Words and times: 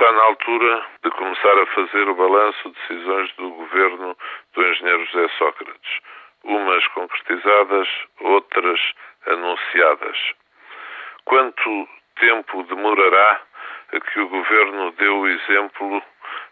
Está 0.00 0.12
na 0.12 0.22
altura 0.22 0.82
de 1.04 1.10
começar 1.10 1.58
a 1.58 1.66
fazer 1.66 2.08
o 2.08 2.14
balanço 2.14 2.70
de 2.70 2.74
decisões 2.74 3.30
do 3.34 3.50
governo 3.50 4.16
do 4.54 4.66
engenheiro 4.66 5.04
José 5.04 5.28
Sócrates. 5.36 6.00
Umas 6.42 6.86
concretizadas, 6.86 7.86
outras 8.20 8.80
anunciadas. 9.26 10.16
Quanto 11.26 11.86
tempo 12.18 12.62
demorará 12.62 13.42
a 13.92 14.00
que 14.00 14.20
o 14.20 14.28
governo 14.30 14.90
dê 14.92 15.06
o 15.06 15.28
exemplo 15.28 16.02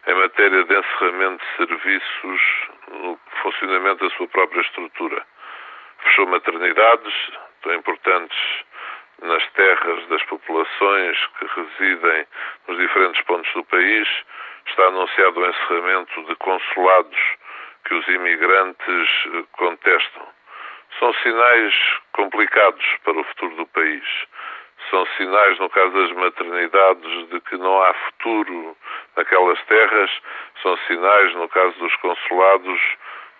em 0.05 0.13
matéria 0.13 0.63
de 0.65 0.77
encerramento 0.77 1.43
de 1.43 1.57
serviços 1.57 2.41
no 2.91 3.19
funcionamento 3.41 4.07
da 4.07 4.15
sua 4.15 4.27
própria 4.27 4.61
estrutura? 4.61 5.25
Fechou 6.03 6.27
maternidades, 6.27 7.31
tão 7.63 7.73
importantes 7.73 8.37
nas 9.21 9.45
terras 9.51 10.07
das 10.07 10.23
populações 10.23 11.17
que 11.37 11.45
residem 11.45 12.27
nos 12.67 12.77
diferentes 12.77 13.21
pontos 13.23 13.51
do 13.53 13.63
país. 13.65 14.07
Está 14.67 14.85
anunciado 14.87 15.39
o 15.39 15.49
encerramento 15.49 16.23
de 16.25 16.35
consulados 16.35 17.19
que 17.85 17.93
os 17.95 18.07
imigrantes 18.07 19.09
eh, 19.33 19.43
contestam. 19.53 20.27
São 20.99 21.13
sinais 21.15 21.73
complicados 22.13 22.85
para 23.03 23.19
o 23.19 23.23
futuro 23.23 23.55
do 23.55 23.67
país. 23.67 24.03
São 24.89 25.05
sinais, 25.17 25.59
no 25.59 25.69
caso 25.69 25.91
das 25.91 26.11
maternidades, 26.11 27.29
de 27.29 27.39
que 27.41 27.57
não 27.57 27.81
há 27.81 27.93
futuro 27.93 28.77
naquelas 29.15 29.61
terras. 29.65 30.11
São 30.61 30.77
sinais, 30.87 31.33
no 31.35 31.47
caso 31.49 31.77
dos 31.79 31.95
consulados, 31.97 32.79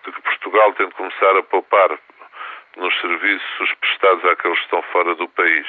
de 0.04 0.12
que 0.12 0.22
Portugal 0.22 0.72
tem 0.74 0.88
de 0.88 0.94
começar 0.94 1.36
a 1.36 1.42
poupar 1.42 1.98
nos 2.76 2.98
serviços 3.00 3.74
prestados 3.80 4.24
àqueles 4.24 4.58
que 4.58 4.64
estão 4.64 4.82
fora 4.82 5.14
do 5.14 5.28
país. 5.28 5.66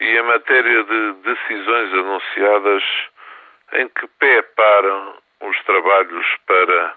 E 0.00 0.04
em 0.04 0.22
matéria 0.22 0.84
de 0.84 1.12
decisões 1.22 1.92
anunciadas, 1.92 2.82
em 3.74 3.88
que 3.88 4.06
pé 4.18 4.42
param 4.42 5.16
os 5.40 5.62
trabalhos 5.64 6.26
para 6.46 6.94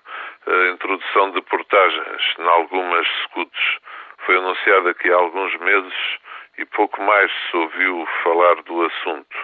a 0.48 0.68
introdução 0.70 1.32
de 1.32 1.42
portagens 1.42 2.36
em 2.40 2.48
algumas 2.48 3.08
scuts? 3.24 3.78
Foi 4.26 4.38
anunciado 4.38 4.90
aqui 4.90 5.12
há 5.12 5.16
alguns 5.16 5.56
meses 5.60 6.18
e 6.58 6.66
pouco 6.66 7.02
mais 7.02 7.32
se 7.32 7.58
ouviu 7.58 8.08
falar 8.24 8.56
do 8.64 8.86
assunto. 8.86 9.38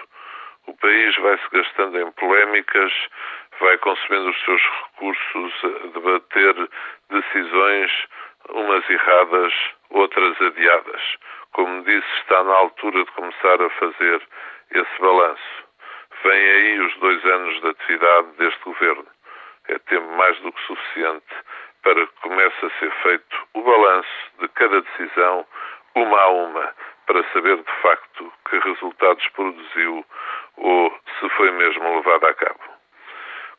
O 0.66 0.76
país 0.76 1.14
vai-se 1.16 1.48
gastando 1.52 2.00
em 2.00 2.10
polémicas, 2.12 2.92
vai 3.60 3.76
consumindo 3.78 4.30
os 4.30 4.44
seus 4.44 4.62
recursos 4.62 5.52
a 5.64 5.86
debater 5.88 6.68
erradas, 9.02 9.52
outras 9.90 10.40
adiadas. 10.40 11.02
Como 11.52 11.82
disse, 11.84 12.08
está 12.20 12.42
na 12.44 12.54
altura 12.54 13.04
de 13.04 13.10
começar 13.12 13.60
a 13.60 13.70
fazer 13.70 14.22
esse 14.70 15.00
balanço. 15.00 15.64
Vêm 16.22 16.50
aí 16.50 16.80
os 16.80 16.96
dois 16.98 17.24
anos 17.24 17.60
de 17.60 17.68
atividade 17.68 18.28
deste 18.38 18.64
governo. 18.64 19.06
É 19.68 19.78
tempo 19.78 20.08
mais 20.16 20.38
do 20.40 20.52
que 20.52 20.66
suficiente 20.66 21.34
para 21.82 22.06
que 22.06 22.20
comece 22.22 22.66
a 22.66 22.70
ser 22.78 22.90
feito 23.02 23.36
o 23.54 23.62
balanço 23.62 24.30
de 24.40 24.48
cada 24.48 24.80
decisão, 24.80 25.44
uma 25.94 26.20
a 26.20 26.28
uma, 26.28 26.74
para 27.06 27.24
saber 27.32 27.56
de 27.56 27.72
facto 27.82 28.32
que 28.48 28.58
resultados 28.58 29.26
produziu 29.30 30.04
ou 30.56 31.00
se 31.18 31.28
foi 31.30 31.50
mesmo 31.50 31.96
levado 31.96 32.26
a 32.26 32.34
cabo. 32.34 32.60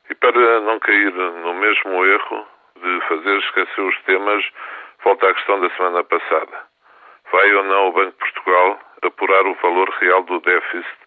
E 0.10 0.16
para 0.16 0.62
não 0.62 0.80
cair 0.80 1.14
no 1.14 1.54
mesmo 1.54 2.06
erro, 2.06 2.48
de 2.76 3.02
fazer 3.08 3.38
esquecer 3.40 3.82
os 3.82 4.02
temas, 4.04 4.44
volta 5.04 5.30
à 5.30 5.34
questão 5.34 5.60
da 5.60 5.70
semana 5.72 6.04
passada. 6.04 6.66
Vai 7.32 7.54
ou 7.54 7.64
não 7.64 7.88
o 7.90 7.92
Banco 7.92 8.12
de 8.12 8.18
Portugal 8.18 8.80
apurar 9.02 9.46
o 9.46 9.56
valor 9.56 9.90
real 10.00 10.24
do 10.24 10.40
déficit 10.40 10.98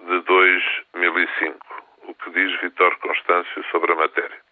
de 0.00 0.20
2005? 0.20 1.58
O 2.08 2.14
que 2.14 2.30
diz 2.30 2.60
Vitor 2.60 2.96
Constâncio 2.98 3.64
sobre 3.70 3.92
a 3.92 3.96
matéria? 3.96 4.45